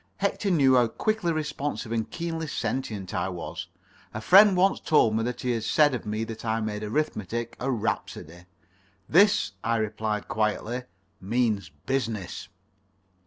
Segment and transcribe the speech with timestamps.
[0.17, 3.67] Hector knew how quickly responsive and keenly sentient I was.
[4.15, 7.55] A friend once told me that he had said of me that I made arithmetic
[7.59, 8.45] a rhapsody.
[9.07, 10.85] "This," I replied quietly,
[11.21, 12.49] "means business."